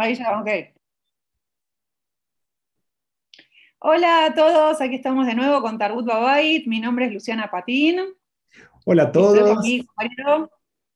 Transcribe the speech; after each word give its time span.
Ahí 0.00 0.14
ya, 0.14 0.40
ok. 0.40 0.48
Hola 3.80 4.26
a 4.26 4.34
todos, 4.34 4.80
aquí 4.80 4.94
estamos 4.94 5.26
de 5.26 5.34
nuevo 5.34 5.60
con 5.60 5.76
Tarbut 5.76 6.06
Babait. 6.06 6.68
Mi 6.68 6.78
nombre 6.78 7.06
es 7.06 7.12
Luciana 7.12 7.50
Patín. 7.50 7.98
Hola 8.84 9.02
a 9.02 9.12
todos. 9.12 9.58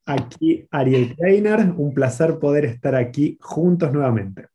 Aquí, 0.06 0.68
Ariel 0.70 1.16
Kleiner. 1.16 1.72
Un 1.76 1.92
placer 1.92 2.38
poder 2.38 2.64
estar 2.64 2.94
aquí 2.94 3.36
juntos 3.40 3.92
nuevamente. 3.92 4.46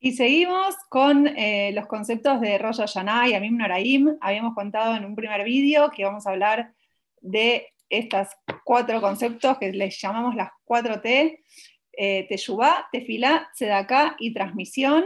Y 0.00 0.10
seguimos 0.14 0.74
con 0.88 1.28
eh, 1.28 1.70
los 1.74 1.86
conceptos 1.86 2.40
de 2.40 2.58
Rosh 2.58 2.78
Hashanah 2.78 3.28
y 3.28 3.34
Amim 3.34 3.56
Noraim. 3.56 4.16
Habíamos 4.20 4.52
contado 4.56 4.96
en 4.96 5.04
un 5.04 5.14
primer 5.14 5.44
vídeo 5.44 5.92
que 5.92 6.04
vamos 6.04 6.26
a 6.26 6.30
hablar 6.30 6.74
de 7.20 7.68
estos 7.88 8.26
cuatro 8.64 9.00
conceptos 9.00 9.58
que 9.58 9.70
les 9.72 10.00
llamamos 10.00 10.34
las 10.34 10.50
cuatro 10.64 11.00
T, 11.00 11.44
eh, 11.92 12.26
Teshuvah, 12.28 12.88
Tefilá, 12.90 13.50
Tzedaká 13.54 14.16
y 14.18 14.32
transmisión. 14.32 15.04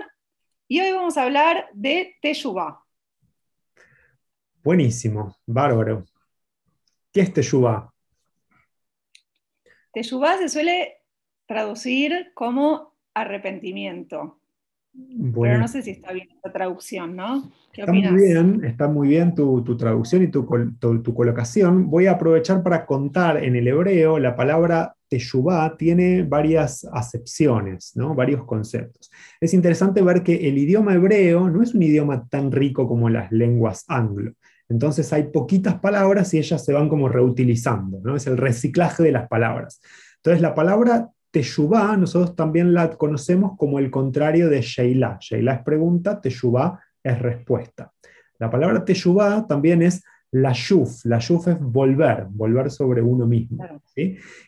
Y 0.68 0.80
hoy 0.80 0.92
vamos 0.92 1.16
a 1.16 1.24
hablar 1.24 1.68
de 1.72 2.16
Teshuvah. 2.20 2.82
Buenísimo, 4.62 5.36
bárbaro. 5.46 6.04
¿Qué 7.12 7.20
es 7.20 7.32
Teshuvah? 7.32 7.92
Teshuvah 9.92 10.38
se 10.38 10.48
suele 10.48 11.02
traducir 11.46 12.32
como 12.34 12.94
arrepentimiento. 13.14 14.40
Pero 15.42 15.58
no 15.58 15.68
sé 15.68 15.82
si 15.82 15.90
está 15.90 16.12
bien 16.12 16.28
esta 16.30 16.52
traducción, 16.52 17.16
¿no? 17.16 17.50
¿Qué 17.72 17.82
está 17.82 17.92
muy 17.92 18.02
bien, 18.02 18.64
está 18.64 18.88
muy 18.88 19.08
bien 19.08 19.34
tu, 19.34 19.76
traducción 19.76 20.22
y 20.22 20.28
tu, 20.28 20.46
tu, 20.78 21.14
colocación. 21.14 21.90
Voy 21.90 22.06
a 22.06 22.12
aprovechar 22.12 22.62
para 22.62 22.86
contar 22.86 23.42
en 23.42 23.56
el 23.56 23.68
hebreo 23.68 24.18
la 24.18 24.36
palabra 24.36 24.94
teshuvah 25.08 25.76
tiene 25.76 26.22
varias 26.22 26.86
acepciones, 26.92 27.92
¿no? 27.94 28.14
varios 28.14 28.44
conceptos. 28.44 29.10
Es 29.40 29.54
interesante 29.54 30.02
ver 30.02 30.22
que 30.22 30.48
el 30.48 30.58
idioma 30.58 30.94
hebreo 30.94 31.48
no 31.48 31.62
es 31.62 31.74
un 31.74 31.82
idioma 31.82 32.26
tan 32.28 32.50
rico 32.50 32.88
como 32.88 33.08
las 33.08 33.30
lenguas 33.30 33.84
anglo. 33.88 34.32
Entonces 34.68 35.12
hay 35.12 35.24
poquitas 35.24 35.78
palabras 35.78 36.34
y 36.34 36.38
ellas 36.38 36.64
se 36.64 36.72
van 36.72 36.88
como 36.88 37.08
reutilizando, 37.08 38.00
¿no? 38.02 38.16
es 38.16 38.26
el 38.26 38.36
reciclaje 38.36 39.02
de 39.02 39.12
las 39.12 39.28
palabras. 39.28 39.80
Entonces 40.16 40.42
la 40.42 40.54
palabra 40.54 41.08
teshuvah 41.30 41.96
nosotros 41.96 42.34
también 42.34 42.72
la 42.72 42.90
conocemos 42.90 43.52
como 43.56 43.78
el 43.78 43.90
contrario 43.90 44.48
de 44.48 44.60
sheila. 44.62 45.18
Sheila 45.20 45.54
es 45.54 45.62
pregunta, 45.62 46.20
teshuvah 46.20 46.80
es 47.02 47.18
respuesta. 47.18 47.92
La 48.38 48.50
palabra 48.50 48.84
teshuvah 48.84 49.46
también 49.46 49.82
es 49.82 50.02
la 50.32 50.52
yuf, 50.52 51.04
la 51.04 51.18
yuf 51.18 51.48
es 51.48 51.58
volver, 51.58 52.26
volver 52.28 52.70
sobre 52.70 53.00
uno 53.00 53.26
mismo. 53.26 53.64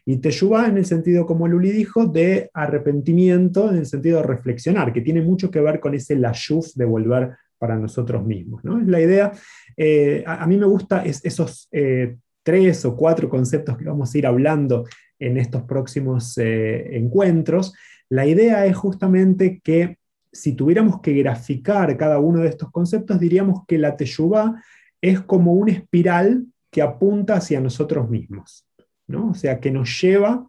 Y 0.04 0.16
teshuvah 0.18 0.68
en 0.68 0.78
el 0.78 0.84
sentido, 0.84 1.24
como 1.24 1.48
Luli 1.48 1.70
dijo, 1.70 2.06
de 2.06 2.50
arrepentimiento, 2.52 3.70
en 3.70 3.78
el 3.78 3.86
sentido 3.86 4.20
de 4.20 4.26
reflexionar, 4.26 4.92
que 4.92 5.00
tiene 5.00 5.22
mucho 5.22 5.50
que 5.50 5.60
ver 5.60 5.80
con 5.80 5.94
ese 5.94 6.16
la 6.16 6.32
yuf 6.32 6.74
de 6.74 6.84
volver 6.84 7.36
para 7.58 7.76
nosotros 7.76 8.24
mismos. 8.24 8.62
¿no? 8.64 8.80
Es 8.80 8.86
la 8.86 9.00
idea, 9.00 9.32
eh, 9.76 10.22
a, 10.26 10.46
mí 10.46 10.56
me 10.56 10.66
gusta 10.66 11.04
esos 11.04 11.68
eh, 11.72 12.16
tres 12.42 12.84
o 12.84 12.96
cuatro 12.96 13.28
conceptos 13.28 13.76
que 13.76 13.84
vamos 13.84 14.14
a 14.14 14.18
ir 14.18 14.26
hablando 14.26 14.84
en 15.18 15.36
estos 15.36 15.62
próximos 15.64 16.36
eh, 16.38 16.96
encuentros. 16.96 17.74
La 18.08 18.26
idea 18.26 18.66
es 18.66 18.76
justamente 18.76 19.60
que 19.62 19.98
si 20.32 20.52
tuviéramos 20.52 21.00
que 21.00 21.12
graficar 21.14 21.96
cada 21.96 22.18
uno 22.18 22.40
de 22.40 22.48
estos 22.48 22.70
conceptos, 22.70 23.18
diríamos 23.18 23.64
que 23.66 23.78
la 23.78 23.96
teshuvah 23.96 24.62
es 25.00 25.20
como 25.20 25.52
una 25.52 25.72
espiral 25.72 26.46
que 26.70 26.82
apunta 26.82 27.36
hacia 27.36 27.60
nosotros 27.60 28.08
mismos, 28.10 28.66
¿no? 29.06 29.30
O 29.30 29.34
sea, 29.34 29.58
que 29.60 29.70
nos 29.70 30.00
lleva 30.00 30.46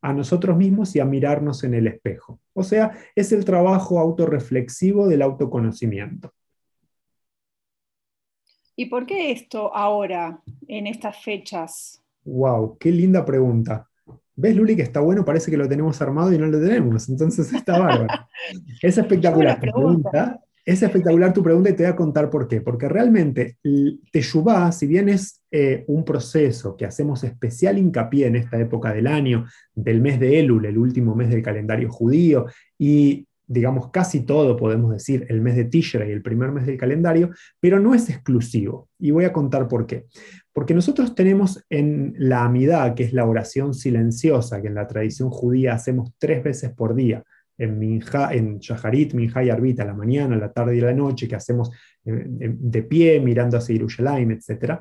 a 0.00 0.12
nosotros 0.12 0.56
mismos 0.56 0.94
y 0.96 1.00
a 1.00 1.04
mirarnos 1.04 1.64
en 1.64 1.74
el 1.74 1.86
espejo. 1.86 2.40
O 2.52 2.62
sea, 2.62 2.92
es 3.14 3.32
el 3.32 3.44
trabajo 3.44 3.98
autorreflexivo 3.98 5.08
del 5.08 5.22
autoconocimiento. 5.22 6.32
¿Y 8.76 8.86
por 8.86 9.06
qué 9.06 9.30
esto 9.30 9.74
ahora, 9.74 10.42
en 10.66 10.86
estas 10.86 11.22
fechas? 11.22 12.02
¡Wow! 12.24 12.76
¡Qué 12.78 12.90
linda 12.90 13.24
pregunta! 13.24 13.88
¿Ves, 14.36 14.56
Luli, 14.56 14.74
que 14.74 14.82
está 14.82 15.00
bueno? 15.00 15.24
Parece 15.24 15.50
que 15.50 15.56
lo 15.56 15.68
tenemos 15.68 16.00
armado 16.02 16.32
y 16.32 16.38
no 16.38 16.46
lo 16.46 16.60
tenemos, 16.60 17.08
entonces 17.08 17.52
está 17.52 17.78
bárbaro. 17.78 18.06
es 18.82 18.98
espectacular. 18.98 19.60
pregunta. 19.60 20.40
Es 20.66 20.82
espectacular 20.82 21.30
tu 21.34 21.42
pregunta 21.42 21.68
y 21.68 21.74
te 21.74 21.82
voy 21.82 21.92
a 21.92 21.96
contar 21.96 22.30
por 22.30 22.48
qué. 22.48 22.62
Porque 22.62 22.88
realmente 22.88 23.58
Teshuvah, 24.10 24.72
si 24.72 24.86
bien 24.86 25.10
es 25.10 25.42
eh, 25.50 25.84
un 25.88 26.06
proceso 26.06 26.74
que 26.74 26.86
hacemos 26.86 27.22
especial 27.22 27.76
hincapié 27.76 28.28
en 28.28 28.36
esta 28.36 28.58
época 28.58 28.94
del 28.94 29.06
año, 29.06 29.44
del 29.74 30.00
mes 30.00 30.18
de 30.18 30.40
Elul, 30.40 30.64
el 30.64 30.78
último 30.78 31.14
mes 31.14 31.28
del 31.28 31.42
calendario 31.42 31.90
judío, 31.90 32.46
y 32.78 33.26
digamos 33.46 33.90
casi 33.90 34.20
todo, 34.20 34.56
podemos 34.56 34.90
decir, 34.90 35.26
el 35.28 35.42
mes 35.42 35.56
de 35.56 35.64
Tishrei, 35.66 36.10
el 36.10 36.22
primer 36.22 36.50
mes 36.50 36.64
del 36.64 36.78
calendario, 36.78 37.30
pero 37.60 37.78
no 37.78 37.94
es 37.94 38.08
exclusivo. 38.08 38.88
Y 38.98 39.10
voy 39.10 39.26
a 39.26 39.32
contar 39.34 39.68
por 39.68 39.86
qué. 39.86 40.06
Porque 40.54 40.72
nosotros 40.72 41.16
tenemos 41.16 41.64
en 41.68 42.14
la 42.16 42.44
Amidad, 42.44 42.94
que 42.94 43.02
es 43.02 43.12
la 43.12 43.26
oración 43.26 43.74
silenciosa, 43.74 44.62
que 44.62 44.68
en 44.68 44.76
la 44.76 44.86
tradición 44.86 45.28
judía 45.28 45.74
hacemos 45.74 46.12
tres 46.16 46.44
veces 46.44 46.72
por 46.72 46.94
día, 46.94 47.24
en, 47.58 47.78
Minja, 47.78 48.32
en 48.32 48.60
Shaharit, 48.60 49.14
Minja 49.14 49.42
y 49.42 49.50
Arbita, 49.50 49.84
la 49.84 49.94
mañana, 49.94 50.36
la 50.36 50.52
tarde 50.52 50.76
y 50.76 50.80
la 50.80 50.92
noche, 50.92 51.26
que 51.26 51.34
hacemos 51.34 51.70
eh, 52.04 52.24
de 52.26 52.82
pie, 52.84 53.18
mirando 53.20 53.58
hacia 53.58 53.74
Jerusalén, 53.74 54.30
etc. 54.30 54.78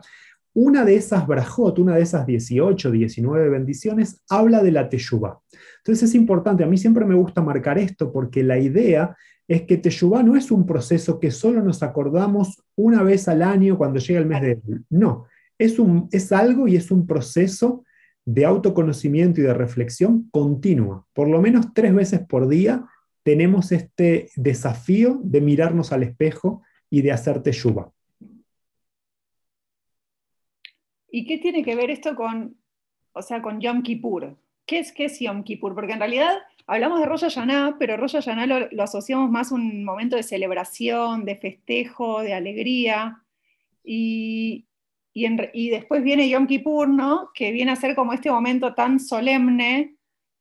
Una 0.53 0.85
de 0.85 0.95
esas 0.95 1.25
brajot, 1.25 1.79
una 1.79 1.95
de 1.95 2.03
esas 2.03 2.28
18, 2.28 2.91
19 2.91 3.50
bendiciones, 3.50 4.22
habla 4.29 4.62
de 4.62 4.72
la 4.72 4.88
teshuvah. 4.89 5.39
Entonces 5.78 6.09
es 6.09 6.16
importante, 6.16 6.63
a 6.63 6.67
mí 6.67 6.78
siempre 6.78 7.03
me 7.03 7.16
gusta 7.16 7.41
marcar 7.41 7.79
esto 7.79 8.12
porque 8.12 8.44
la 8.44 8.59
idea 8.59 9.16
es 9.47 9.63
que 9.63 9.78
teshuvah 9.78 10.22
no 10.22 10.35
es 10.35 10.51
un 10.51 10.67
proceso 10.67 11.19
que 11.19 11.31
solo 11.31 11.63
nos 11.63 11.81
acordamos 11.81 12.63
una 12.75 13.01
vez 13.01 13.28
al 13.28 13.41
año 13.41 13.75
cuando 13.75 14.00
llega 14.00 14.19
el 14.19 14.28
mes 14.28 14.41
de 14.41 14.62
No, 14.89 15.25
es, 15.58 15.80
un, 15.80 16.09
es 16.12 16.31
algo 16.31 16.68
y 16.68 16.75
es 16.75 16.91
un 16.91 17.08
proceso 17.08 17.84
de 18.25 18.46
autoconocimiento 18.46 19.41
y 19.41 19.44
de 19.44 19.53
reflexión 19.53 20.30
continua. 20.31 21.06
Por 21.14 21.28
lo 21.28 21.41
menos 21.41 21.74
tres 21.74 21.94
veces 21.94 22.22
por 22.22 22.47
día 22.47 22.86
tenemos 23.24 23.72
este 23.72 24.30
desafío 24.36 25.19
de 25.24 25.42
mirarnos 25.42 25.92
al 25.92 26.03
espejo 26.03 26.62
y 26.90 27.02
de 27.02 27.12
hacer 27.12 27.42
teshuva. 27.42 27.92
¿Y 31.09 31.25
qué 31.25 31.38
tiene 31.38 31.63
que 31.63 31.75
ver 31.75 31.92
esto 31.92 32.16
con, 32.16 32.58
o 33.13 33.22
sea, 33.22 33.42
con 33.42 33.62
Yom 33.62 33.84
Kippur? 33.84 34.36
¿Qué 34.66 34.80
es, 34.80 34.92
qué 34.92 35.06
es 35.06 35.19
Yom 35.19 35.44
Kippur? 35.44 35.75
Porque 35.75 35.94
en 35.94 36.00
realidad 36.00 36.38
hablamos 36.66 37.00
de 37.00 37.06
Rosh 37.06 37.22
Hashanah, 37.22 37.78
pero 37.78 37.97
Rosh 37.97 38.13
Hashanah 38.13 38.47
lo, 38.47 38.68
lo 38.72 38.84
asociamos 38.84 39.30
más 39.30 39.52
a 39.52 39.56
un 39.56 39.84
momento 39.84 40.16
de 40.16 40.24
celebración, 40.24 41.25
de 41.25 41.36
festejo, 41.36 42.22
de 42.22 42.34
alegría. 42.34 43.22
Y, 43.84 44.66
y, 45.13 45.69
después 45.69 46.03
viene 46.03 46.28
Yom 46.28 46.47
Kippur, 46.47 46.90
¿no? 46.90 47.29
que 47.34 47.51
viene 47.51 47.72
a 47.72 47.75
ser 47.75 47.96
como 47.96 48.13
este 48.13 48.31
momento 48.31 48.74
tan 48.74 49.00
solemne 49.00 49.96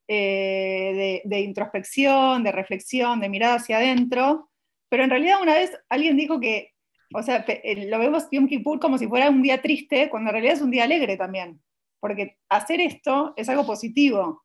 eh, 0.09 1.21
de, 1.25 1.41
introspección, 1.41 2.43
de 2.43 2.53
reflexión, 2.53 3.21
de 3.21 3.28
mirada 3.28 3.56
hacia 3.56 3.77
adentro, 3.77 4.50
pero 4.88 5.05
en 5.05 5.10
realidad 5.10 5.43
una 5.43 5.55
vez 5.55 5.71
alguien 5.91 6.16
dijo 6.16 6.41
que, 6.41 6.72
o 7.15 7.22
sea, 7.22 7.44
eh, 7.47 7.87
lo 7.87 7.99
vemos 7.99 8.28
Yom 8.33 8.49
Kippur 8.49 8.81
como 8.81 8.97
si 8.97 9.06
fuera 9.06 9.28
un 9.28 9.43
día 9.43 9.60
triste, 9.60 10.09
cuando 10.09 10.31
en 10.31 10.34
realidad 10.34 10.55
es 10.55 10.62
un 10.62 10.71
día 10.71 10.84
alegre 10.84 11.16
también, 11.19 11.62
porque 12.00 12.39
hacer 12.49 12.81
esto 12.81 13.34
es 13.37 13.49
algo 13.49 13.66
positivo. 13.66 14.43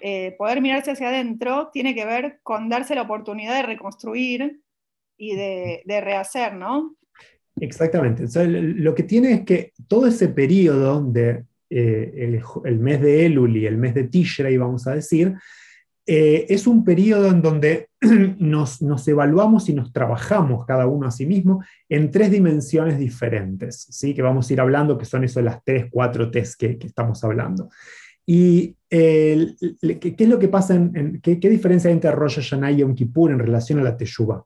Eh, 0.00 0.36
poder 0.38 0.60
mirarse 0.62 0.92
hacia 0.92 1.08
adentro 1.08 1.70
tiene 1.72 1.94
que 1.94 2.06
ver 2.06 2.40
con 2.44 2.68
darse 2.68 2.94
la 2.94 3.02
oportunidad 3.02 3.56
de 3.56 3.62
reconstruir 3.64 4.62
y 5.16 5.34
de, 5.34 5.82
de 5.84 6.00
rehacer, 6.00 6.54
¿no? 6.54 6.97
Exactamente. 7.60 8.24
lo 8.46 8.94
que 8.94 9.02
tiene 9.02 9.32
es 9.32 9.40
que 9.42 9.72
todo 9.86 10.06
ese 10.06 10.28
periodo 10.28 11.02
de 11.02 11.44
eh, 11.70 12.40
el, 12.64 12.78
mes 12.78 13.00
de 13.00 13.26
Elul 13.26 13.56
y 13.56 13.66
el 13.66 13.76
mes 13.76 13.94
de 13.94 14.04
Tishrei, 14.04 14.56
vamos 14.56 14.86
a 14.86 14.94
decir, 14.94 15.34
eh, 16.06 16.46
es 16.48 16.66
un 16.66 16.84
periodo 16.84 17.28
en 17.28 17.42
donde 17.42 17.88
nos, 18.38 18.80
evaluamos 19.06 19.68
y 19.68 19.74
nos 19.74 19.92
trabajamos 19.92 20.64
cada 20.64 20.86
uno 20.86 21.06
a 21.06 21.10
sí 21.10 21.26
mismo 21.26 21.62
en 21.88 22.10
tres 22.10 22.30
dimensiones 22.30 22.98
diferentes, 22.98 23.86
¿sí? 23.90 24.14
que 24.14 24.22
vamos 24.22 24.48
a 24.48 24.52
ir 24.54 24.60
hablando, 24.60 24.96
que 24.96 25.04
son 25.04 25.24
eso 25.24 25.42
las 25.42 25.62
tres, 25.62 25.86
cuatro 25.90 26.30
test 26.30 26.58
que, 26.58 26.78
estamos 26.82 27.22
hablando. 27.24 27.68
¿Y 28.24 28.76
¿qué, 28.88 29.56
es 30.18 30.28
lo 30.28 30.38
que 30.38 30.48
pasa? 30.48 30.74
En, 30.74 31.20
¿qué, 31.22 31.36
diferencia 31.36 31.88
hay 31.88 31.94
entre 31.94 32.12
Rosh 32.12 32.36
Hashanah 32.36 32.72
y 32.72 32.76
Yom 32.78 32.94
Kippur 32.94 33.30
en 33.30 33.38
relación 33.38 33.78
a 33.78 33.82
la 33.82 33.96
Teshuvah? 33.96 34.42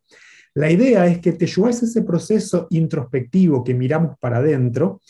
La 0.54 0.70
idea 0.70 1.06
es 1.06 1.18
que 1.18 1.32
Teshuvah 1.32 1.70
es 1.70 1.82
ese 1.82 2.02
proceso 2.02 2.66
introspectivo 2.70 3.64
que 3.64 3.74
miramos 3.74 4.18
para 4.18 4.38
adentro 4.38 5.00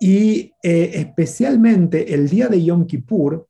y 0.00 0.52
eh, 0.62 0.90
especialmente 0.94 2.14
el 2.14 2.28
día 2.28 2.48
de 2.48 2.64
Yom 2.64 2.86
Kippur, 2.86 3.46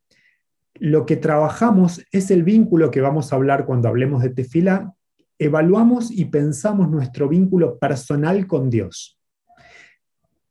lo 0.75 1.07
que 1.07 1.17
trabajamos 1.17 2.05
es 2.11 2.31
el 2.31 2.43
vínculo 2.43 2.91
que 2.91 3.01
vamos 3.01 3.33
a 3.33 3.37
hablar 3.37 3.65
cuando 3.65 3.89
hablemos 3.89 4.23
de 4.23 4.31
Tefilá. 4.31 4.93
Evaluamos 5.39 6.11
y 6.11 6.27
pensamos 6.27 6.91
nuestro 6.91 7.29
vínculo 7.29 7.79
personal 7.79 8.47
con 8.47 8.71
Dios. 8.71 9.19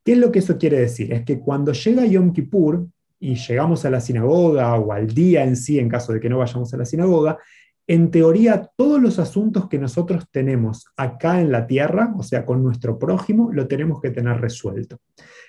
¿Qué 0.04 0.14
es 0.14 0.18
lo 0.18 0.32
que 0.32 0.40
eso 0.40 0.58
quiere 0.58 0.80
decir? 0.80 1.14
Es 1.14 1.24
que 1.24 1.40
cuando 1.40 1.72
llega 1.74 2.06
Yom 2.06 2.34
Kippur 2.34 2.88
y 3.20 3.36
llegamos 3.36 3.86
a 3.86 3.90
la 3.90 4.02
sinagoga 4.02 4.76
o 4.76 4.92
al 4.92 5.08
día 5.08 5.44
en 5.44 5.56
sí, 5.56 5.80
en 5.80 5.88
caso 5.88 6.12
de 6.12 6.20
que 6.20 6.30
no 6.30 6.40
vayamos 6.40 6.74
a 6.74 6.78
la 6.78 6.86
sinagoga, 6.86 7.38
en 7.86 8.12
teoría, 8.12 8.70
todos 8.78 9.02
los 9.02 9.20
asuntos 9.20 9.68
que 9.68 9.78
nosotros 9.78 10.26
tenemos 10.32 10.86
acá 10.96 11.42
en 11.42 11.52
la 11.52 11.68
tierra, 11.68 12.14
o 12.18 12.24
sea, 12.24 12.46
con 12.46 12.64
nuestro 12.64 12.98
prójimo, 12.98 13.52
lo 13.52 13.68
tenemos 13.68 14.00
que 14.02 14.12
tener 14.12 14.40
resuelto. 14.40 15.00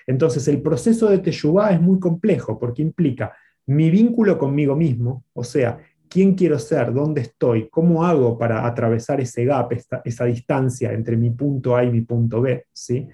Entonces, 0.05 0.47
el 0.47 0.61
proceso 0.61 1.09
de 1.09 1.19
Teshuvah 1.19 1.71
es 1.71 1.81
muy 1.81 1.99
complejo 1.99 2.59
porque 2.59 2.81
implica 2.81 3.33
mi 3.67 3.89
vínculo 3.89 4.37
conmigo 4.37 4.75
mismo, 4.75 5.23
o 5.33 5.43
sea, 5.43 5.79
quién 6.09 6.35
quiero 6.35 6.59
ser, 6.59 6.93
dónde 6.93 7.21
estoy, 7.21 7.69
cómo 7.69 8.05
hago 8.05 8.37
para 8.37 8.65
atravesar 8.65 9.21
ese 9.21 9.45
gap, 9.45 9.71
esa 10.03 10.25
distancia 10.25 10.91
entre 10.91 11.17
mi 11.17 11.31
punto 11.31 11.75
A 11.75 11.83
y 11.83 11.91
mi 11.91 12.01
punto 12.01 12.41
B, 12.41 12.65
¿sí? 12.71 13.07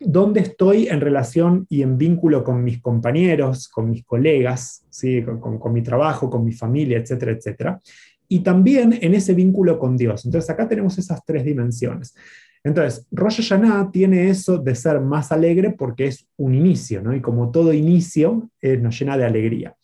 Dónde 0.00 0.40
estoy 0.40 0.88
en 0.88 1.00
relación 1.00 1.66
y 1.68 1.82
en 1.82 1.98
vínculo 1.98 2.42
con 2.42 2.64
mis 2.64 2.80
compañeros, 2.80 3.68
con 3.68 3.90
mis 3.90 4.04
colegas, 4.04 4.84
¿sí? 4.88 5.22
con, 5.22 5.72
mi 5.72 5.82
trabajo, 5.82 6.30
con 6.30 6.44
mi 6.44 6.52
familia, 6.52 6.98
etcétera, 6.98 7.32
etcétera. 7.32 7.80
Y 8.26 8.40
también 8.40 8.98
en 9.00 9.14
ese 9.14 9.34
vínculo 9.34 9.78
con 9.78 9.96
Dios. 9.96 10.24
Entonces 10.24 10.48
acá 10.48 10.66
tenemos 10.66 10.96
esas 10.98 11.24
tres 11.24 11.44
dimensiones. 11.44 12.14
Entonces, 12.62 13.06
Rosh 13.10 13.36
Hashanah 13.36 13.90
tiene 13.90 14.28
eso 14.28 14.58
de 14.58 14.74
ser 14.74 15.00
más 15.00 15.32
alegre 15.32 15.70
porque 15.70 16.06
es 16.06 16.28
un 16.36 16.54
inicio, 16.54 17.02
¿no? 17.02 17.14
Y 17.14 17.20
como 17.20 17.50
todo 17.50 17.72
inicio 17.72 18.50
eh, 18.60 18.76
nos 18.76 18.98
llena 18.98 19.16
de 19.16 19.24
alegría. 19.24 19.74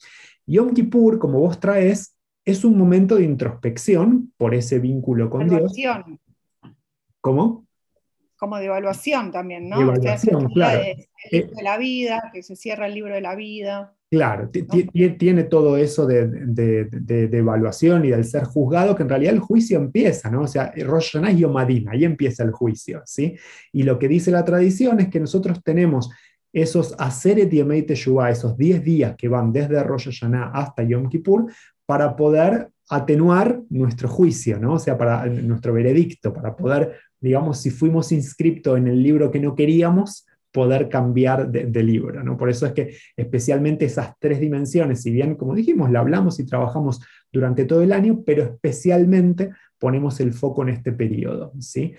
Yom 0.46 0.72
Kippur, 0.72 1.18
como 1.18 1.40
vos 1.40 1.58
traes, 1.58 2.16
es 2.44 2.64
un 2.64 2.78
momento 2.78 3.16
de 3.16 3.24
introspección 3.24 4.32
por 4.36 4.54
ese 4.54 4.78
vínculo 4.78 5.28
con 5.28 5.48
Dios. 5.48 5.74
¿Cómo? 7.20 7.65
Como 8.36 8.58
de 8.58 8.66
evaluación 8.66 9.30
también, 9.30 9.68
¿no? 9.68 9.80
evaluación, 9.80 10.48
claro. 10.50 10.80
De, 11.30 11.50
la 11.62 11.78
vida, 11.78 12.30
que 12.32 12.42
se 12.42 12.54
cierra 12.56 12.86
el 12.86 12.94
libro 12.94 13.14
de 13.14 13.20
la 13.20 13.34
vida. 13.34 13.94
Claro, 14.08 14.50
tiene 15.18 15.44
todo 15.44 15.76
eso 15.76 16.06
de, 16.06 17.28
evaluación 17.32 18.04
y 18.04 18.10
del 18.10 18.24
ser 18.24 18.44
juzgado, 18.44 18.94
que 18.94 19.02
en 19.02 19.08
realidad 19.08 19.34
el 19.34 19.40
juicio 19.40 19.78
empieza, 19.78 20.30
¿no? 20.30 20.42
O 20.42 20.46
sea, 20.46 20.72
Rosh 20.76 21.12
Hashanah 21.12 21.32
y 21.32 21.38
Yomadina, 21.38 21.92
ahí 21.92 22.04
empieza 22.04 22.44
el 22.44 22.52
juicio, 22.52 23.02
¿sí? 23.04 23.36
Y 23.72 23.82
lo 23.82 23.98
que 23.98 24.06
dice 24.06 24.30
la 24.30 24.44
tradición 24.44 25.00
es 25.00 25.08
que 25.08 25.18
nosotros 25.18 25.60
tenemos 25.64 26.10
esos 26.52 26.94
Aseret 26.98 27.50
Yemei 27.50 27.82
Teshuvah, 27.82 28.30
esos 28.30 28.56
10 28.56 28.82
días 28.84 29.16
que 29.16 29.28
van 29.28 29.52
desde 29.52 29.82
Rosh 29.82 30.06
Hashanah 30.06 30.52
hasta 30.54 30.84
Yom 30.84 31.08
Kippur, 31.08 31.52
para 31.84 32.14
poder 32.14 32.70
atenuar 32.88 33.60
nuestro 33.68 34.08
juicio, 34.08 34.58
¿no? 34.58 34.74
O 34.74 34.78
sea, 34.78 34.96
para 34.96 35.26
nuestro 35.26 35.72
veredicto, 35.72 36.32
para 36.32 36.54
poder 36.54 36.96
digamos, 37.20 37.60
si 37.60 37.70
fuimos 37.70 38.12
inscriptos 38.12 38.78
en 38.78 38.88
el 38.88 39.02
libro 39.02 39.30
que 39.30 39.40
no 39.40 39.54
queríamos, 39.54 40.26
poder 40.56 40.88
cambiar 40.88 41.50
de, 41.50 41.82
libro. 41.82 42.24
¿no? 42.24 42.38
Por 42.38 42.48
eso 42.48 42.64
es 42.64 42.72
que 42.72 42.96
especialmente 43.14 43.84
esas 43.84 44.14
tres 44.18 44.40
dimensiones, 44.40 45.02
si 45.02 45.10
bien, 45.10 45.34
como 45.34 45.54
dijimos, 45.54 45.90
la 45.90 46.00
hablamos 46.00 46.40
y 46.40 46.46
trabajamos 46.46 47.02
durante 47.30 47.66
todo 47.66 47.82
el 47.82 47.92
año, 47.92 48.22
pero 48.24 48.42
especialmente 48.44 49.50
ponemos 49.78 50.18
el 50.18 50.32
foco 50.32 50.62
en 50.62 50.70
este 50.70 50.92
periodo. 50.92 51.52
¿sí? 51.60 51.94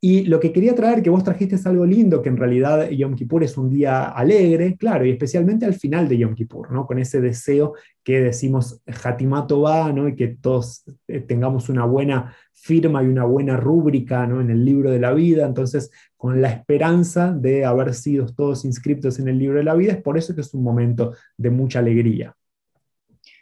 Y 0.00 0.26
lo 0.26 0.38
que 0.38 0.52
quería 0.52 0.76
traer, 0.76 1.02
que 1.02 1.10
vos 1.10 1.24
trajiste 1.24 1.56
es 1.56 1.66
algo 1.66 1.84
lindo, 1.84 2.22
que 2.22 2.28
en 2.28 2.36
realidad 2.36 2.88
Yom 2.88 3.16
Kippur 3.16 3.42
es 3.42 3.58
un 3.58 3.68
día 3.68 4.04
alegre, 4.04 4.76
claro, 4.76 5.04
y 5.04 5.10
especialmente 5.10 5.66
al 5.66 5.74
final 5.74 6.08
de 6.08 6.18
Yom 6.18 6.36
Kippur, 6.36 6.70
¿no? 6.70 6.86
con 6.86 7.00
ese 7.00 7.20
deseo 7.20 7.74
que 8.04 8.20
decimos 8.20 8.80
Hatimato 9.02 9.62
va, 9.62 9.92
¿no? 9.92 10.06
y 10.06 10.14
que 10.14 10.28
todos 10.28 10.84
eh, 11.08 11.18
tengamos 11.18 11.68
una 11.68 11.84
buena 11.84 12.32
firma 12.52 13.02
y 13.02 13.06
una 13.06 13.24
buena 13.24 13.56
rúbrica 13.56 14.24
¿no? 14.24 14.40
en 14.40 14.50
el 14.50 14.64
libro 14.64 14.92
de 14.92 15.00
la 15.00 15.12
vida, 15.12 15.44
entonces 15.44 15.90
con 16.16 16.40
la 16.40 16.50
esperanza 16.50 17.32
de 17.32 17.64
haber 17.64 17.92
sido 17.92 18.26
todos 18.26 18.64
inscritos 18.64 19.18
en 19.18 19.26
el 19.26 19.36
libro 19.36 19.58
de 19.58 19.64
la 19.64 19.74
vida, 19.74 19.94
es 19.94 20.02
por 20.02 20.16
eso 20.16 20.32
que 20.32 20.42
es 20.42 20.54
un 20.54 20.62
momento 20.62 21.12
de 21.36 21.50
mucha 21.50 21.80
alegría. 21.80 22.36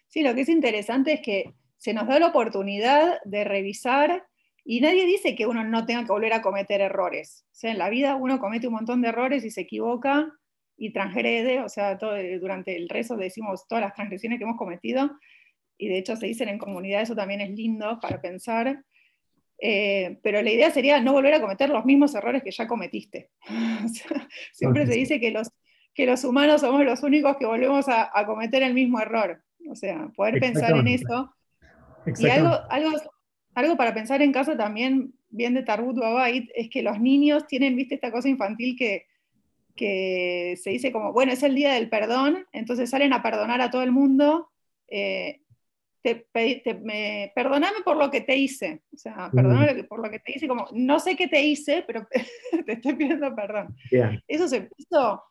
Sí, 0.06 0.23
lo 0.23 0.35
que 0.35 0.41
es 0.41 0.49
interesante 0.49 1.12
es 1.12 1.20
que 1.20 1.55
se 1.76 1.93
nos 1.93 2.09
da 2.09 2.19
la 2.19 2.29
oportunidad 2.29 3.19
de 3.26 3.44
revisar 3.44 4.25
y 4.68 4.80
nadie 4.80 5.06
dice 5.06 5.36
que 5.36 5.46
uno 5.46 5.62
no 5.62 5.86
tenga 5.86 6.04
que 6.04 6.10
volver 6.10 6.32
a 6.32 6.42
cometer 6.42 6.80
errores. 6.80 7.46
O 7.52 7.54
sea, 7.54 7.70
en 7.70 7.78
la 7.78 7.88
vida 7.88 8.16
uno 8.16 8.40
comete 8.40 8.66
un 8.66 8.74
montón 8.74 9.00
de 9.00 9.08
errores 9.08 9.44
y 9.44 9.50
se 9.52 9.60
equivoca 9.60 10.28
y 10.76 10.92
transgrede, 10.92 11.60
o 11.62 11.68
sea, 11.68 11.96
todo, 11.96 12.16
durante 12.40 12.76
el 12.76 12.88
rezo 12.88 13.16
decimos 13.16 13.68
todas 13.68 13.82
las 13.82 13.94
transgresiones 13.94 14.38
que 14.38 14.44
hemos 14.44 14.58
cometido, 14.58 15.18
y 15.78 15.88
de 15.88 15.98
hecho 15.98 16.16
se 16.16 16.26
dicen 16.26 16.48
en 16.48 16.58
comunidad, 16.58 17.02
eso 17.02 17.14
también 17.14 17.40
es 17.40 17.50
lindo 17.50 18.00
para 18.02 18.20
pensar, 18.20 18.82
eh, 19.58 20.18
pero 20.22 20.42
la 20.42 20.50
idea 20.50 20.70
sería 20.72 21.00
no 21.00 21.12
volver 21.12 21.34
a 21.34 21.40
cometer 21.40 21.70
los 21.70 21.84
mismos 21.84 22.14
errores 22.16 22.42
que 22.42 22.50
ya 22.50 22.66
cometiste. 22.66 23.30
siempre 24.52 24.86
se 24.86 24.94
dice 24.94 25.20
que 25.20 25.30
los, 25.30 25.48
que 25.94 26.06
los 26.06 26.24
humanos 26.24 26.62
somos 26.62 26.84
los 26.84 27.04
únicos 27.04 27.36
que 27.36 27.46
volvemos 27.46 27.86
a, 27.88 28.10
cometer 28.26 28.64
el 28.64 28.74
mismo 28.74 29.00
error, 29.00 29.42
o 29.70 29.76
sea, 29.76 30.08
poder 30.16 30.40
pensar 30.40 30.76
en 30.76 30.88
eso. 30.88 31.32
Y 32.18 32.28
algo, 32.28 32.50
algo 32.68 32.90
algo 33.56 33.76
para 33.76 33.94
pensar 33.94 34.23
en 34.23 34.32
casa 34.32 34.56
también, 34.56 35.14
bien 35.31 35.55
de 35.55 35.62
Tarbut 35.62 35.99
Babait, 35.99 36.50
es 36.55 36.69
que 36.69 36.82
los 36.82 37.00
niños 37.00 37.47
tienen, 37.47 37.75
viste, 37.75 37.94
esta 37.94 38.12
cosa 38.12 38.29
infantil 38.29 38.76
que, 38.79 39.06
que 39.75 40.58
se 40.62 40.70
dice 40.70 40.93
como, 40.93 41.12
bueno, 41.12 41.32
es 41.32 41.43
el 41.43 41.55
día 41.55 41.73
del 41.73 41.88
perdón, 41.88 42.47
entonces 42.53 42.91
salen 42.91 43.12
a 43.12 43.23
perdonar 43.23 43.61
a 43.61 43.70
todo 43.70 43.82
el 43.82 43.93
mundo. 43.93 44.50
Eh, 44.88 45.41
me, 46.85 47.32
perdoname 47.35 47.81
por 47.85 47.97
lo 47.97 48.11
que 48.11 48.20
te 48.20 48.37
hice, 48.37 48.82
o 48.93 48.97
sea, 48.97 49.31
perdóname 49.32 49.85
por 49.85 50.05
lo 50.05 50.11
que 50.11 50.20
te 50.20 50.37
hice, 50.37 50.47
como, 50.47 50.69
no 50.73 51.00
sé 51.00 51.17
qué 51.17 51.26
te 51.26 51.43
hice, 51.43 51.82
pero 51.87 52.06
te 52.67 52.73
estoy 52.73 52.94
pidiendo 52.94 53.35
perdón. 53.35 53.75
Eso 54.29 54.49
se 54.49 54.62
puso 54.62 55.23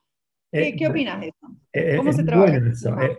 ¿Qué, 0.55 0.85
eh, 0.85 0.87
opinas 0.87 1.19
de 1.19 1.27
eso? 1.27 1.47
Eh, 1.73 1.93
eh, 1.93 1.97
¿Cómo 1.97 2.13
se 2.13 2.23
trabaja? 2.23 2.61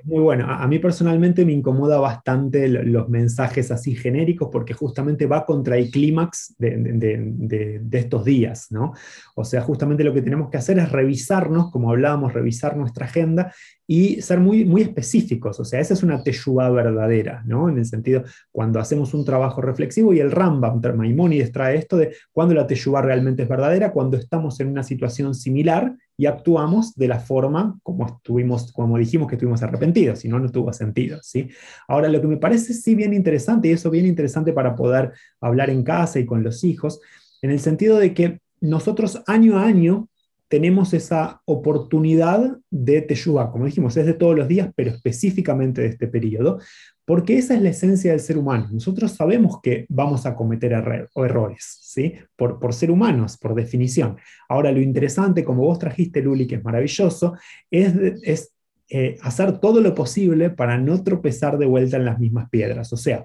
muy 0.04 0.20
bueno. 0.20 0.46
A, 0.48 0.66
mí 0.66 0.78
personalmente 0.78 1.44
me 1.44 1.52
incomoda 1.52 1.98
bastante 1.98 2.68
los 2.68 3.08
mensajes 3.08 3.70
así 3.70 3.94
genéricos 3.94 4.48
porque 4.50 4.72
justamente 4.72 5.26
va 5.26 5.44
contra 5.44 5.76
el 5.76 5.90
clímax 5.90 6.54
de, 6.58 7.82
estos 7.92 8.24
días, 8.24 8.68
¿no? 8.70 8.94
O 9.34 9.44
sea, 9.44 9.60
justamente 9.60 10.04
lo 10.04 10.14
que 10.14 10.22
tenemos 10.22 10.48
que 10.48 10.56
hacer 10.56 10.78
es 10.78 10.90
revisarnos, 10.90 11.70
como 11.70 11.90
hablábamos, 11.90 12.32
revisar 12.32 12.76
nuestra 12.76 13.04
agenda 13.04 13.52
y 13.86 14.22
ser 14.22 14.40
muy, 14.40 14.64
muy 14.64 14.80
específicos. 14.80 15.60
O 15.60 15.64
sea, 15.64 15.80
esa 15.80 15.92
es 15.92 16.02
una 16.02 16.22
teyubá 16.22 16.70
verdadera, 16.70 17.42
¿no? 17.46 17.68
En 17.68 17.76
el 17.76 17.84
sentido, 17.84 18.24
cuando 18.50 18.80
hacemos 18.80 19.12
un 19.12 19.24
trabajo 19.26 19.60
reflexivo 19.60 20.14
y 20.14 20.20
el 20.20 20.30
Rambam, 20.30 20.80
Maimonides 20.96 21.52
trae 21.52 21.76
esto 21.76 21.98
de 21.98 22.14
cuando 22.32 22.54
la 22.54 22.66
teyubá 22.66 23.02
realmente 23.02 23.42
es 23.42 23.48
verdadera, 23.48 23.92
cuando 23.92 24.16
estamos 24.16 24.58
en 24.60 24.68
una 24.68 24.82
situación 24.82 25.34
similar 25.34 25.94
y 26.16 26.26
actuamos 26.26 26.94
de 26.94 27.08
la 27.08 27.20
forma 27.20 27.78
como 27.82 28.06
estuvimos, 28.06 28.72
como 28.72 28.96
dijimos 28.98 29.28
que 29.28 29.34
estuvimos 29.34 29.62
arrepentidos, 29.62 30.20
si 30.20 30.28
no, 30.28 30.38
no 30.38 30.50
tuvo 30.50 30.72
sentido, 30.72 31.18
¿sí? 31.22 31.48
Ahora, 31.88 32.08
lo 32.08 32.20
que 32.20 32.26
me 32.26 32.36
parece 32.38 32.72
sí 32.72 32.94
bien 32.94 33.12
interesante, 33.12 33.68
y 33.68 33.72
eso 33.72 33.90
bien 33.90 34.06
interesante 34.06 34.52
para 34.52 34.74
poder 34.74 35.12
hablar 35.40 35.70
en 35.70 35.82
casa 35.82 36.18
y 36.18 36.26
con 36.26 36.42
los 36.42 36.64
hijos, 36.64 37.00
en 37.42 37.50
el 37.50 37.60
sentido 37.60 37.98
de 37.98 38.14
que 38.14 38.40
nosotros 38.60 39.22
año 39.26 39.58
a 39.58 39.64
año 39.64 40.08
tenemos 40.48 40.94
esa 40.94 41.42
oportunidad 41.44 42.58
de 42.70 43.02
Teshuvah, 43.02 43.50
como 43.50 43.66
dijimos, 43.66 43.96
es 43.96 44.06
de 44.06 44.14
todos 44.14 44.36
los 44.36 44.46
días, 44.46 44.70
pero 44.76 44.90
específicamente 44.90 45.80
de 45.80 45.88
este 45.88 46.06
periodo, 46.06 46.60
porque 47.04 47.38
esa 47.38 47.54
es 47.54 47.62
la 47.62 47.70
esencia 47.70 48.10
del 48.12 48.20
ser 48.20 48.38
humano. 48.38 48.68
Nosotros 48.72 49.12
sabemos 49.12 49.60
que 49.62 49.86
vamos 49.88 50.26
a 50.26 50.34
cometer 50.34 50.72
errores, 50.72 51.78
¿sí? 51.82 52.14
Por, 52.36 52.58
por, 52.58 52.74
ser 52.74 52.90
humanos, 52.90 53.36
por 53.36 53.54
definición. 53.54 54.16
Ahora, 54.48 54.72
lo 54.72 54.80
interesante, 54.80 55.44
como 55.44 55.62
vos 55.62 55.78
trajiste, 55.78 56.20
Luli, 56.20 56.46
que 56.46 56.56
es 56.56 56.64
maravilloso, 56.64 57.34
es, 57.70 57.94
es 58.22 58.52
eh, 58.88 59.16
hacer 59.22 59.58
todo 59.58 59.80
lo 59.80 59.94
posible 59.96 60.50
para 60.50 60.78
no 60.78 61.02
tropezar 61.02 61.58
de 61.58 61.66
vuelta 61.66 61.96
en 61.96 62.04
las 62.04 62.20
mismas 62.20 62.48
piedras. 62.50 62.92
O 62.92 62.96
sea, 62.96 63.24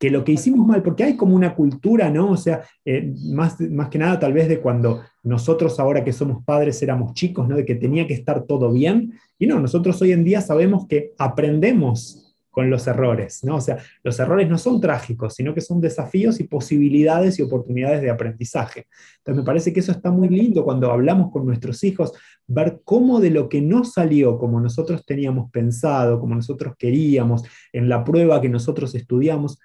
que 0.00 0.10
lo 0.10 0.24
que 0.24 0.32
hicimos 0.32 0.66
mal, 0.66 0.82
porque 0.82 1.04
hay 1.04 1.14
como 1.14 1.36
una 1.36 1.54
cultura, 1.54 2.08
¿no? 2.08 2.30
O 2.30 2.36
sea, 2.38 2.62
eh, 2.86 3.12
más, 3.26 3.60
más 3.60 3.90
que 3.90 3.98
nada 3.98 4.18
tal 4.18 4.32
vez 4.32 4.48
de 4.48 4.58
cuando 4.58 5.02
nosotros 5.22 5.78
ahora 5.78 6.02
que 6.02 6.14
somos 6.14 6.42
padres 6.42 6.82
éramos 6.82 7.12
chicos, 7.12 7.46
¿no? 7.46 7.54
De 7.54 7.66
que 7.66 7.74
tenía 7.74 8.06
que 8.06 8.14
estar 8.14 8.44
todo 8.44 8.72
bien. 8.72 9.12
Y 9.38 9.46
no, 9.46 9.60
nosotros 9.60 10.00
hoy 10.00 10.12
en 10.12 10.24
día 10.24 10.40
sabemos 10.40 10.86
que 10.88 11.12
aprendemos 11.18 12.30
con 12.50 12.70
los 12.70 12.86
errores, 12.86 13.44
¿no? 13.44 13.56
O 13.56 13.60
sea, 13.60 13.76
los 14.02 14.18
errores 14.18 14.48
no 14.48 14.56
son 14.56 14.80
trágicos, 14.80 15.34
sino 15.34 15.52
que 15.52 15.60
son 15.60 15.82
desafíos 15.82 16.40
y 16.40 16.44
posibilidades 16.44 17.38
y 17.38 17.42
oportunidades 17.42 18.00
de 18.00 18.08
aprendizaje. 18.08 18.86
Entonces 19.18 19.42
me 19.42 19.46
parece 19.46 19.70
que 19.74 19.80
eso 19.80 19.92
está 19.92 20.10
muy 20.10 20.30
lindo 20.30 20.64
cuando 20.64 20.90
hablamos 20.90 21.30
con 21.30 21.44
nuestros 21.44 21.84
hijos, 21.84 22.12
ver 22.46 22.80
cómo 22.84 23.20
de 23.20 23.30
lo 23.30 23.50
que 23.50 23.60
no 23.60 23.84
salió 23.84 24.38
como 24.38 24.60
nosotros 24.60 25.04
teníamos 25.04 25.50
pensado, 25.50 26.18
como 26.18 26.34
nosotros 26.34 26.72
queríamos, 26.78 27.44
en 27.74 27.90
la 27.90 28.02
prueba 28.02 28.40
que 28.40 28.48
nosotros 28.48 28.94
estudiamos, 28.94 29.58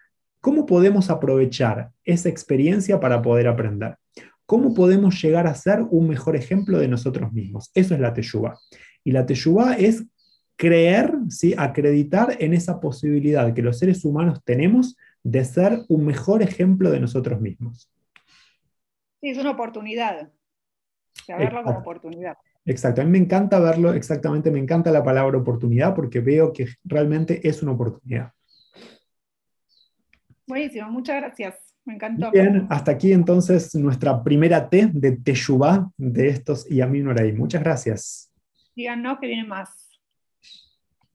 ¿Cómo 0.46 0.68
podemos 0.68 1.10
aprovechar 1.10 1.90
esa 2.04 2.30
experiencia 2.30 3.00
para 3.00 3.20
poder 3.20 3.48
aprender? 3.48 3.98
¿Cómo 4.46 4.75
podemos 4.75 5.20
llegar 5.20 5.48
a 5.48 5.56
ser 5.56 5.82
un 5.90 6.08
mejor 6.08 6.36
ejemplo 6.36 6.78
de 6.78 6.88
nosotros 6.88 7.34
mismos? 7.34 7.72
Eso 7.74 7.96
es 7.96 8.00
la 8.00 8.14
teyuba. 8.14 8.56
Y 9.04 9.12
la 9.12 9.25
teyuba 9.25 9.74
es 9.74 10.06
creer, 10.56 11.16
¿sí? 11.30 11.56
acreditar 11.58 12.38
en 12.40 12.54
esa 12.54 12.80
posibilidad 12.80 13.56
que 13.56 13.64
los 13.64 13.80
seres 13.80 14.06
humanos 14.06 14.40
tenemos 14.46 14.96
de 15.24 15.44
ser 15.44 15.80
un 15.90 16.06
mejor 16.06 16.44
ejemplo 16.44 16.92
de 16.92 17.00
nosotros 17.00 17.42
mismos. 17.42 17.90
Sí, 19.22 19.30
es 19.30 19.40
una 19.40 19.50
oportunidad. 19.50 20.30
O 21.28 21.38
verlo 21.40 21.64
como 21.64 21.80
oportunidad. 21.80 22.36
Exacto, 22.66 23.02
a 23.02 23.04
mí 23.04 23.10
me 23.10 23.18
encanta 23.18 23.60
verlo, 23.60 23.96
exactamente, 23.96 24.52
me 24.52 24.60
encanta 24.60 24.92
la 24.92 25.04
palabra 25.04 25.40
oportunidad 25.40 25.96
porque 25.96 26.20
veo 26.20 26.54
que 26.54 26.68
realmente 26.84 27.48
es 27.48 27.64
una 27.64 27.72
oportunidad. 27.72 28.35
Buenísimo, 30.48 30.90
muchas 30.92 31.22
gracias. 31.22 31.56
Me 31.86 31.96
encantó. 31.96 32.32
Bien, 32.32 32.66
hasta 32.70 32.92
aquí 32.92 33.14
entonces 33.14 33.75
nuestra 33.75 34.24
primera 34.24 34.70
T 34.70 34.90
de 34.92 35.12
Teshuvah 35.12 35.92
de 35.98 36.30
estos 36.30 36.70
y 36.70 36.82
Noray. 36.82 37.32
Muchas 37.34 37.62
gracias. 37.62 38.32
Díganos 38.75 39.20
que 39.20 39.28
viene 39.28 39.46
más. 39.46 39.85